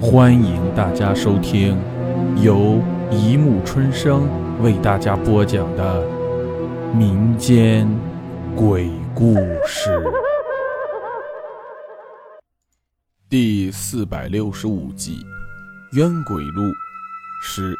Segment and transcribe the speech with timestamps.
[0.00, 1.76] 欢迎大家收听
[2.40, 4.28] 由一木春生
[4.62, 6.06] 为大家播讲的
[6.94, 7.88] 民间
[8.54, 9.34] 鬼故
[9.66, 10.00] 事
[13.28, 15.26] 第四百六十五集
[15.96, 16.62] 《冤鬼路》
[17.42, 17.76] 十。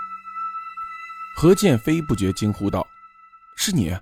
[1.37, 2.85] 何建飞不觉惊呼道
[3.57, 3.97] ：“是你！”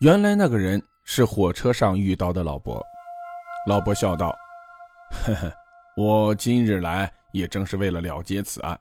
[0.00, 2.84] 原来那个人是火车上遇到的老伯。
[3.66, 4.36] 老伯笑道
[5.24, 5.52] ：“呵呵，
[5.96, 8.78] 我今日来也正是为了了结此案。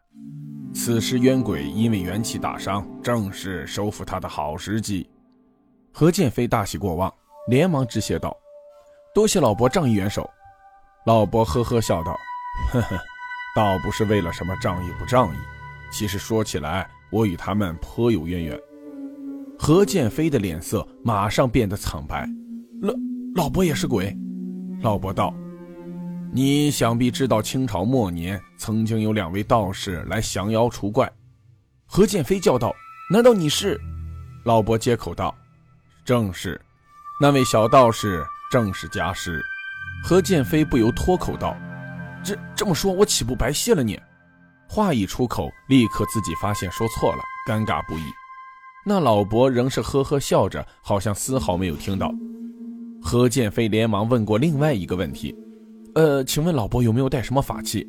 [0.74, 5.10] 此时冤鬼因为元气大伤，正是收复他的好时机。”
[5.92, 7.14] 何建飞大喜过望，
[7.50, 8.36] 连忙致谢道
[9.14, 10.30] ：“多谢老伯仗义援手。”
[11.06, 12.16] 老伯呵呵笑道
[12.72, 12.98] ：“呵呵，
[13.56, 15.38] 倒不是为了什么仗义不仗义，
[15.92, 18.60] 其实说起来，我与他们颇有渊源。”
[19.60, 22.28] 何建飞的脸色马上变得苍白。
[22.82, 22.94] 老
[23.36, 24.18] 老伯也是鬼。
[24.82, 25.34] 老伯道
[26.34, 31.12] ：“你想必知道，清朝末年曾经有两位道士来降妖除怪。”
[31.86, 32.74] 何建飞叫道
[33.12, 33.80] ：“难道你是？”
[34.46, 35.36] 老伯接口道
[36.06, 36.60] ：“正是，
[37.20, 39.42] 那位小道士正是家师。”
[40.04, 41.56] 何建飞不由脱口道
[42.24, 44.00] ：“这这么说，我岂不白谢了你？”
[44.70, 48.04] 话一出口，立刻自己发现说错了，尴尬不已。
[48.86, 52.10] 那老伯仍是呵呵笑着，好像丝毫没有听到。
[53.02, 55.36] 何建飞连忙问过另外一个问题
[55.96, 57.88] ：“呃，请问老伯有没有带什么法器？”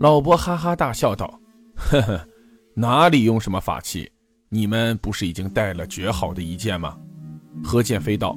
[0.00, 1.40] 老伯哈哈大笑道
[1.76, 2.28] ：“呵呵，
[2.74, 4.10] 哪里用什么法器？
[4.48, 6.96] 你们不是已经带了绝好的一剑吗？”
[7.62, 8.36] 何剑飞道：“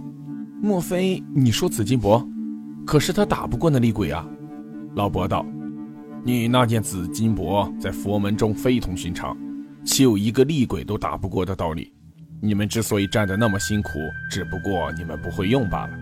[0.61, 2.25] 莫非你说紫金箔？
[2.85, 4.27] 可是他打不过那厉鬼啊！”
[4.95, 5.45] 老伯道
[6.23, 9.35] ：“你那件紫金箔在佛门中非同寻常，
[9.83, 11.91] 岂有一个厉鬼都打不过的道理？”
[12.41, 13.91] 你们之所以站得那么辛苦，
[14.29, 15.97] 只不过你们不会用罢了。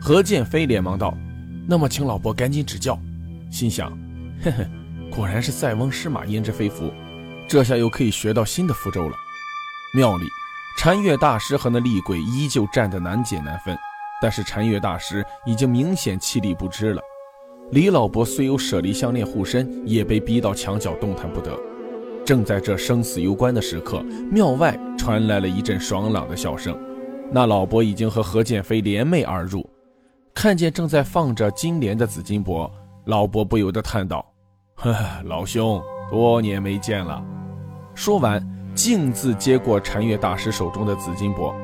[0.00, 1.16] 何建飞连忙道
[1.66, 2.98] ：“那么，请老伯赶紧指教。”
[3.50, 3.90] 心想
[4.42, 4.66] ：“嘿嘿，
[5.10, 6.90] 果然是塞翁失马焉知非福，
[7.48, 9.16] 这下又可以学到新的符咒了。”
[9.94, 10.24] 庙里，
[10.78, 13.76] 禅月大师和那厉鬼依旧站得难解难分，
[14.22, 17.02] 但是禅月大师已经明显气力不支了。
[17.72, 21.58] 李老伯虽有舍利项链护身，也被逼到墙角动弹不得。
[22.24, 26.78] 正在这生死攸关的时刻，庙外传来了一阵爽朗的笑声。
[27.30, 29.68] 那老伯已经和何建飞联袂而入，
[30.34, 32.70] 看见正在放着金莲的紫金钵，
[33.04, 34.24] 老伯不由得叹道
[34.76, 34.94] ：“呵，
[35.24, 37.22] 老兄，多年没见了。”
[37.94, 38.42] 说完，
[38.74, 41.54] 径自接过禅月大师手中的紫金钵。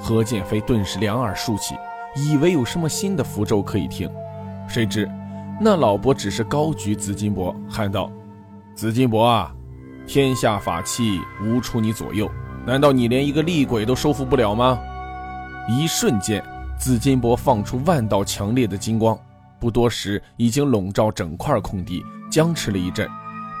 [0.00, 1.74] 何剑飞顿时两耳竖起，
[2.14, 4.10] 以为有什么新的符咒可以听，
[4.68, 5.08] 谁知
[5.60, 8.10] 那老伯只是高举紫金钵，喊道
[8.74, 9.52] ：“紫金钵啊！”
[10.06, 12.30] 天下法器无出你左右，
[12.64, 14.78] 难道你连一个厉鬼都收服不了吗？
[15.68, 16.44] 一瞬间，
[16.78, 19.18] 紫金箔放出万道强烈的金光，
[19.58, 23.08] 不多时已经笼罩整块空地，僵持了一阵，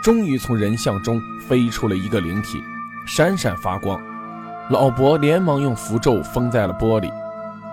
[0.02, 2.58] 终于从人像中飞出了一个灵体，
[3.06, 4.00] 闪闪发光。
[4.70, 7.10] 老伯连忙用符咒封在了玻璃，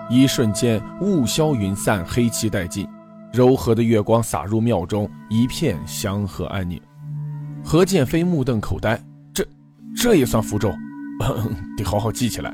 [0.08, 2.88] 一瞬间雾消云散，黑气殆尽，
[3.32, 6.80] 柔和的月光洒入庙中，一片祥和安宁。
[7.62, 9.00] 何建飞目瞪口呆，
[9.32, 9.46] 这
[9.96, 10.72] 这也算符咒？
[11.76, 12.52] 得好好记起来。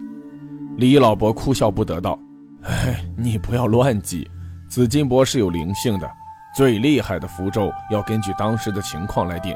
[0.77, 2.19] 李老伯哭笑不得道
[2.65, 4.29] ：“哎， 你不要乱记，
[4.69, 6.11] 紫金箔是有灵性的，
[6.55, 9.55] 最厉害的符咒要根据当时的情况来定。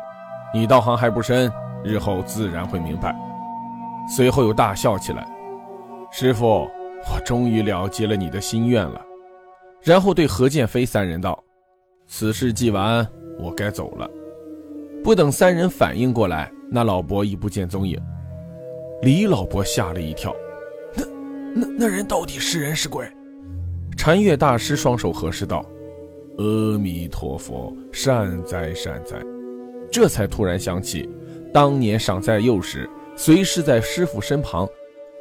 [0.53, 1.51] 你道行还不深，
[1.83, 3.15] 日后自然会明白。”
[4.09, 5.27] 随后又大笑起来
[6.13, 9.01] ：“师傅，我终于了结了你的心愿了。”
[9.83, 11.43] 然后对何建飞三人道
[12.07, 13.07] ：“此事既完，
[13.39, 14.09] 我该走了。”
[15.03, 18.01] 不等三人反应过来，那老伯已不见踪影。
[19.03, 20.35] 李老伯吓了一跳，
[21.55, 23.09] 那、那、人到底是人是鬼？
[23.97, 25.65] 禅月大师双手合十道
[26.39, 29.17] ：“阿弥陀佛，善哉善哉。”
[29.93, 31.09] 这才突然想起，
[31.53, 34.69] 当年尚在幼时，随侍在师傅身旁，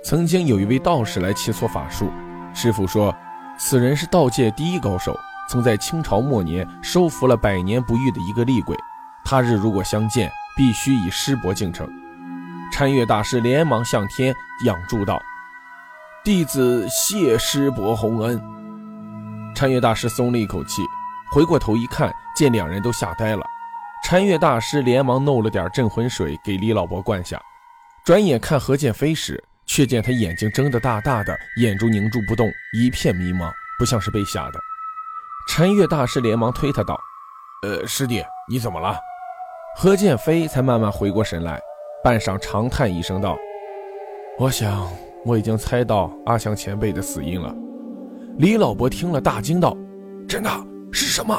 [0.03, 2.09] 曾经有一位道士来切磋法术。
[2.55, 3.15] 师傅说，
[3.59, 5.15] 此人是道界第一高手，
[5.47, 8.75] 曾在清朝末年收服了百年不遇的一个厉鬼。
[9.23, 11.87] 他日如果相见，必须以师伯敬称。
[12.71, 14.33] 禅月大师连忙向天
[14.65, 15.21] 仰祝道
[16.23, 18.41] ：“弟子谢师伯洪恩。”
[19.53, 20.81] 禅月大师松了一口气，
[21.33, 23.45] 回过头一看，见两人都吓呆了。
[24.05, 27.41] 禅月大师连忙弄了点镇魂水给李老伯灌下，
[28.05, 34.59] 转眼看何建飞时，却见他眼睛睁得大大的，眼珠凝住不动，一片迷茫，不像是被吓的。
[35.49, 36.97] 禅月大师连忙推他道
[37.63, 38.97] ：“呃，师弟，你怎么了？”
[39.75, 41.59] 何建飞才慢慢回过神来，
[42.01, 43.37] 半晌长叹一声道
[44.39, 44.87] ：“我想
[45.25, 47.55] 我已经猜到阿强前辈的死因了。”
[48.39, 49.77] 李老伯听了大惊道
[50.27, 50.49] ：“真的
[50.91, 51.35] 是什么？”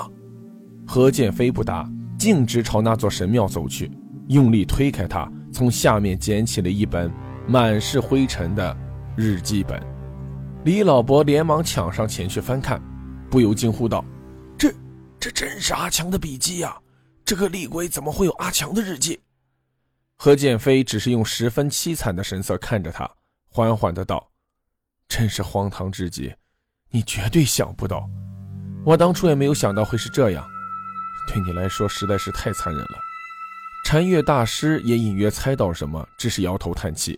[0.87, 3.91] 何建飞不答，径直朝那座神庙走去，
[4.29, 7.11] 用力推开它，从下面捡起了一本
[7.49, 8.77] 满是灰尘的
[9.17, 9.83] 日记本。
[10.65, 12.81] 李老伯连忙抢上前去翻看，
[13.31, 14.05] 不由惊呼道
[14.57, 14.73] ：“这，
[15.19, 16.77] 这真是阿强的笔记呀！
[17.25, 19.19] 这个厉鬼怎么会有阿强的日记？”
[20.17, 23.11] 何建飞只是用十分凄惨的神色看着他，
[23.57, 24.33] 缓缓的道
[25.07, 26.35] ：“真是荒唐至极，
[26.91, 28.05] 你绝对想不到，
[28.85, 30.45] 我当初也没有想到会是这样，
[31.29, 32.99] 对你来说实在是太残忍了。”
[33.87, 37.17] 禅月大师也隐约猜到什么，只是摇头叹气。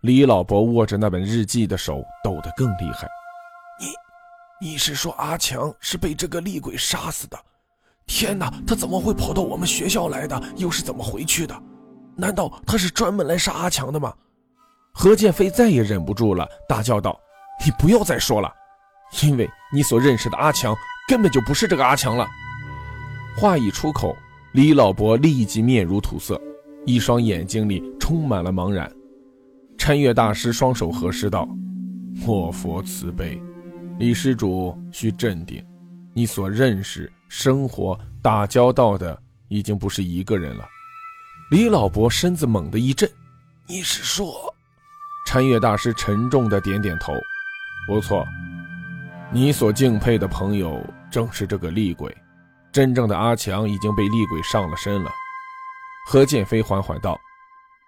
[0.00, 3.08] 李老伯握着那本日记的手抖得更厉害。
[3.78, 7.38] 你，你是说阿强是被这个厉鬼杀死的？
[8.04, 10.42] 天哪，他怎么会跑到我们学校来的？
[10.56, 11.62] 又是怎么回去的？
[12.16, 14.12] 难道他是专门来杀阿强的吗？
[14.94, 17.18] 何建飞再也忍不住了，大叫道
[17.64, 18.52] ：“你不要再说了，
[19.22, 20.76] 因为你所认识的阿强
[21.08, 22.28] 根本就不是这个阿强了。”
[23.36, 24.14] 话一出口，
[24.52, 26.40] 李老伯立即面如土色，
[26.84, 28.90] 一双眼睛里充满了茫然。
[29.78, 31.48] 禅月大师双手合十道
[32.24, 33.42] ：“莫佛慈悲，
[33.98, 35.64] 李施主需镇定。
[36.14, 39.18] 你所认识、生活、打交道的
[39.48, 40.68] 已经不是一个人了。”
[41.50, 43.10] 李老伯身子猛地一震
[43.66, 44.54] ：“你是说？”
[45.26, 47.14] 禅月大师沉重的点点头
[47.86, 48.26] ：“不错，
[49.32, 52.14] 你所敬佩的朋友正是这个厉鬼。
[52.70, 55.10] 真正的阿强已经被厉鬼上了身了。”
[56.06, 57.18] 何建飞缓缓道。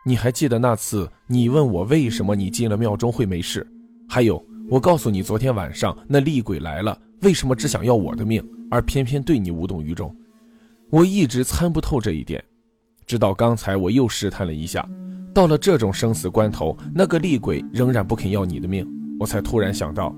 [0.06, 3.66] 你还记得那次你问我为什么你进了庙中会没事？
[4.08, 10.14] 还有，我告诉你，昨天晚上那厉鬼来了，为什么只想要我的命，而偏偏对你无动于衷？
[10.90, 12.42] 我一直参不透这一点，
[13.06, 14.86] 直到刚才我又试探了一下，
[15.34, 18.86] 到了这种生死关头，那个厉鬼仍然不肯要你的命，
[19.18, 20.14] 我才突然想到，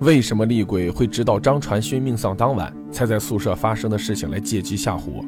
[0.00, 5.24] 为什么厉鬼会知道张传勋命丧当晚才在宿舍发生的事情来借机吓唬我？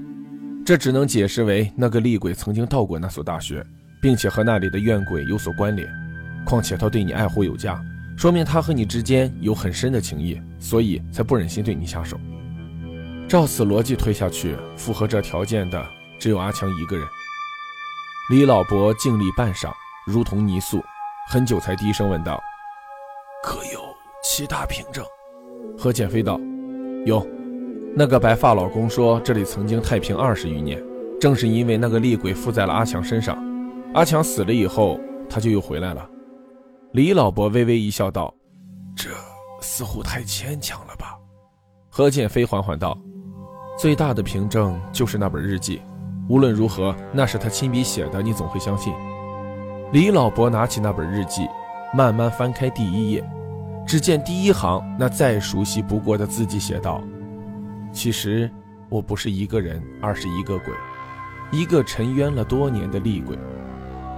[0.64, 3.64] 这只能解释为那个厉鬼曾经到过那所大学，
[4.00, 5.88] 并且和那里的怨鬼有所关联。
[6.44, 7.80] 况且他对你爱护有加，
[8.16, 12.18] 说明他和你之间有很深的情谊，所以才不忍心对你下手。
[13.28, 15.84] 照此逻辑推下去，符合这条件的
[16.22, 17.04] 只有阿强一个人。
[18.30, 19.72] 李老伯静立半晌，
[20.06, 20.80] 如同泥塑，
[21.28, 22.40] 很久才低声问道
[23.42, 23.80] ：“可有
[24.22, 25.04] 其他凭证？”
[25.76, 26.38] 何建飞道
[27.04, 27.26] ：“有。”
[27.96, 30.80] 那个白发老公说：“这里曾经太平二十余年，
[31.20, 33.36] 正是因为那个厉鬼附在了阿强身上。
[33.92, 36.08] 阿强死了以后，他就又回来了。”
[36.94, 38.32] 李老伯微微一笑，道
[38.94, 39.10] ：“这
[39.60, 41.16] 似乎太牵强了吧？”
[41.90, 42.96] 何建飞缓缓道
[43.76, 45.82] ：“最大的凭证就是那本日记，
[46.28, 48.92] 无论如何，那是他亲笔写的，你总会相信。”
[49.92, 51.46] 李老伯拿起那本日记，
[51.94, 53.22] 慢慢翻开第一页，
[53.86, 57.02] 只见第一行那再熟悉不过的字迹写道。
[57.92, 58.50] 其实
[58.88, 60.72] 我不是一个人，而是一个鬼，
[61.50, 63.38] 一个沉冤了多年的厉鬼。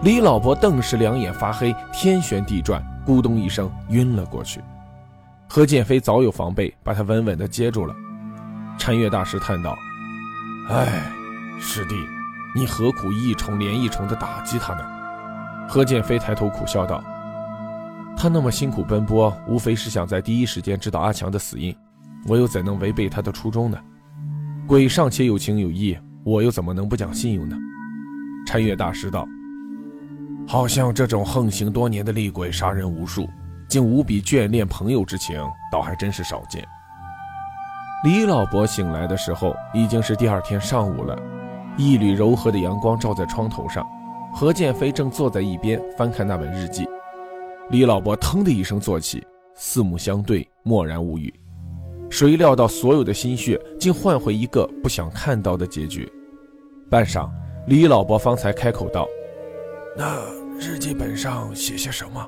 [0.03, 4.61] 李老伯顿时两眼发黑，天旋地转，咕咚一声晕了过去。
[5.49, 7.95] 何建飞早有防备，把他稳稳地接住了。
[8.79, 9.77] 禅月大师叹道
[10.71, 11.03] ：“哎，
[11.61, 11.95] 师弟，
[12.55, 14.85] 你何苦一重连一重地打击他呢？”
[15.69, 17.03] 何建飞抬头苦笑道
[18.17, 21.75] ：“他那么辛苦奔波，无非是想在第一时间知道阿强的死因。”
[22.27, 23.79] 我又怎能违背他的初衷呢？
[24.67, 27.57] 鬼尚且有情有义，我又怎么能不讲信用呢？
[28.47, 29.27] 禅月大师道
[30.49, 33.29] ：“好像这种横行多年的厉鬼，杀人无数，
[33.69, 35.39] 竟无比眷恋朋友之情，
[35.71, 36.67] 倒还真是少见。”
[38.05, 41.19] 李老伯醒来的时候，已经是第二天上午了。
[41.77, 43.85] 一缕柔和的阳光照在窗头上，
[44.33, 46.87] 何建飞正坐在一边翻看那本日记。
[47.71, 49.27] 李老伯腾的一声坐起，
[49.57, 51.33] 四目相对，默然无语。
[52.11, 56.09] 谁料到所有的心血竟换回一个不想看到的结局。
[56.89, 57.29] 半晌，
[57.67, 59.09] 李老伯方才开口道
[59.97, 60.21] ：“那
[60.61, 62.25] 日记本上写些什么？”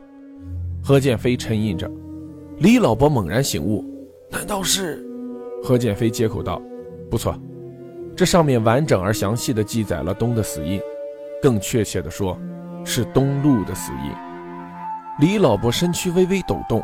[0.83, 1.89] 何建飞沉吟着。
[2.59, 3.85] 李老伯猛然醒悟
[4.29, 5.07] ：“难道是？”
[5.63, 6.61] 何建飞接口道
[7.09, 7.39] ：“不错，
[8.17, 10.81] 这上面完整而详细的记载了东的死因，
[11.43, 12.39] 更确切的说，
[12.85, 14.15] 是东路的死因。”
[15.21, 16.83] 李老伯身躯微微抖动。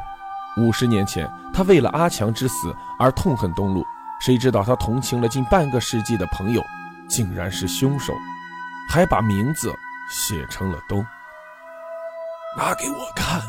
[0.58, 3.82] 五十年前，他为了阿强之死而痛恨东路，
[4.20, 6.62] 谁知道他同情了近半个世纪的朋友，
[7.08, 8.12] 竟然是凶手，
[8.90, 9.72] 还把名字
[10.10, 11.02] 写成了东。
[12.58, 13.40] 拿给我看。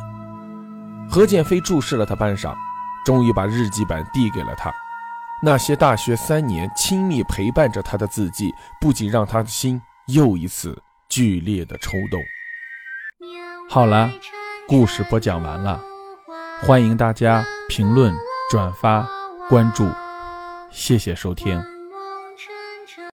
[1.10, 2.56] 何建飞注视了他半晌，
[3.06, 4.74] 终于把日记本递给了他。
[5.46, 12.22] 那些大学三年亲密陪伴着他的字迹，不仅让他的心又一次剧烈的抽动。
[13.70, 14.10] 好了，
[14.70, 15.84] 故事播讲完了。
[16.62, 18.16] 欢迎大家评论、
[18.50, 19.06] 转发、
[19.50, 19.86] 关注，
[20.72, 21.73] 谢谢收听。